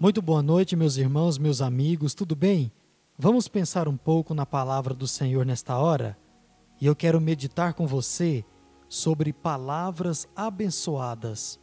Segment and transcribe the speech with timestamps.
[0.00, 2.70] Muito boa noite, meus irmãos, meus amigos, tudo bem?
[3.18, 6.16] Vamos pensar um pouco na palavra do Senhor nesta hora?
[6.80, 8.44] E eu quero meditar com você
[8.88, 11.58] sobre palavras abençoadas.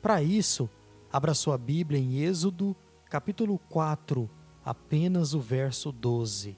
[0.00, 0.66] Para isso,
[1.12, 2.74] abra sua Bíblia em Êxodo,
[3.10, 4.30] capítulo 4,
[4.64, 6.56] apenas o verso 12.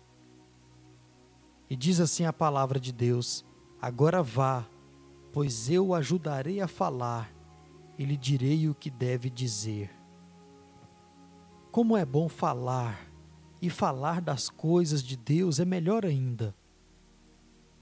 [1.68, 3.44] E diz assim a palavra de Deus:
[3.82, 4.64] Agora vá,
[5.32, 7.34] pois eu o ajudarei a falar
[7.98, 10.05] e lhe direi o que deve dizer.
[11.76, 13.06] Como é bom falar,
[13.60, 16.56] e falar das coisas de Deus é melhor ainda.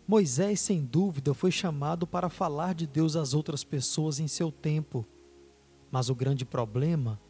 [0.04, 5.06] Moisés, sem dúvida, foi chamado para falar de Deus às outras pessoas em seu tempo.
[5.92, 7.20] Mas o grande problema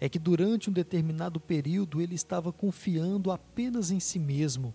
[0.00, 4.74] é que durante um determinado período ele estava confiando apenas em si mesmo,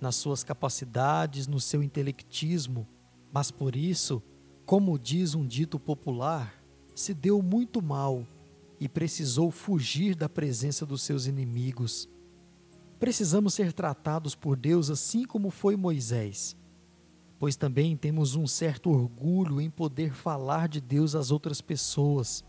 [0.00, 2.86] nas suas capacidades, no seu intelectismo.
[3.32, 4.22] Mas por isso,
[4.64, 6.62] como diz um dito popular,
[6.94, 8.24] se deu muito mal
[8.78, 12.08] e precisou fugir da presença dos seus inimigos.
[12.98, 16.56] Precisamos ser tratados por Deus assim como foi Moisés,
[17.38, 22.44] pois também temos um certo orgulho em poder falar de Deus às outras pessoas.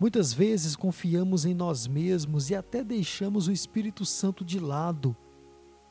[0.00, 5.16] Muitas vezes confiamos em nós mesmos e até deixamos o Espírito Santo de lado.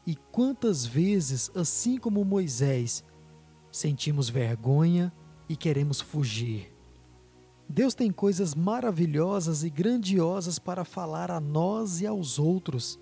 [0.05, 3.03] E quantas vezes, assim como Moisés,
[3.71, 5.13] sentimos vergonha
[5.47, 6.72] e queremos fugir.
[7.73, 12.99] Deus tem coisas maravilhosas e grandiosas para falar a nós e aos outros,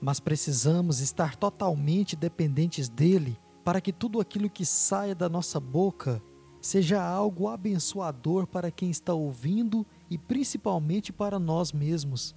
[0.00, 6.22] mas precisamos estar totalmente dependentes dele para que tudo aquilo que saia da nossa boca
[6.62, 12.34] seja algo abençoador para quem está ouvindo e principalmente para nós mesmos.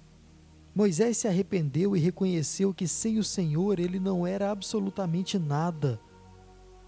[0.74, 5.98] Moisés se arrependeu e reconheceu que sem o Senhor ele não era absolutamente nada.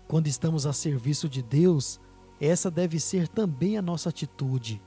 [0.06, 1.98] Quando estamos a serviço de Deus,
[2.40, 4.80] essa deve ser também a nossa atitude.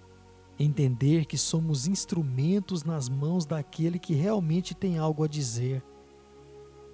[0.60, 5.84] Entender que somos instrumentos nas mãos daquele que realmente tem algo a dizer.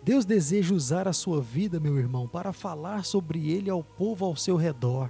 [0.03, 4.35] Deus deseja usar a sua vida, meu irmão, para falar sobre ele ao povo ao
[4.35, 5.09] seu redor.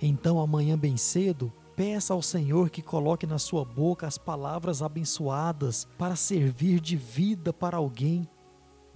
[0.00, 5.88] Então, amanhã bem cedo, peça ao Senhor que coloque na sua boca as palavras abençoadas
[5.98, 8.28] para servir de vida para alguém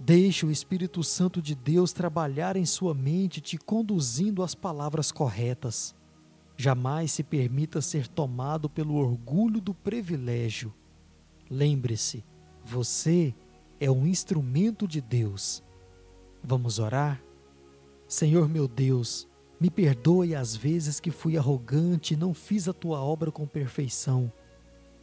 [0.01, 5.93] Deixe o Espírito Santo de Deus trabalhar em sua mente, te conduzindo às palavras corretas.
[6.55, 10.73] Jamais se permita ser tomado pelo orgulho do privilégio.
[11.49, 12.23] Lembre-se,
[12.63, 13.35] você
[13.77, 15.61] é um instrumento de Deus.
[16.41, 17.21] Vamos orar?
[18.07, 19.27] Senhor meu Deus,
[19.59, 24.31] me perdoe as vezes que fui arrogante e não fiz a tua obra com perfeição.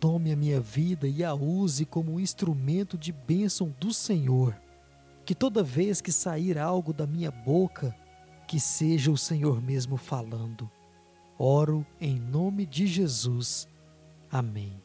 [0.00, 4.56] Tome a minha vida e a use como um instrumento de bênção do Senhor
[5.26, 7.94] que toda vez que sair algo da minha boca,
[8.46, 10.70] que seja o Senhor mesmo falando.
[11.36, 13.68] Oro em nome de Jesus.
[14.30, 14.80] Amém.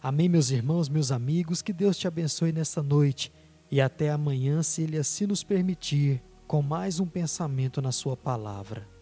[0.00, 3.32] Amém, meus irmãos, meus amigos, que Deus te abençoe nesta noite
[3.68, 8.95] e até amanhã, se Ele assim nos permitir, com mais um pensamento na Sua palavra.